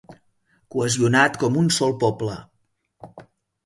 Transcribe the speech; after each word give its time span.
Cohesionat 0.77 1.39
com 1.45 1.61
un 1.65 1.71
sol 1.79 1.97
poble. 2.07 2.43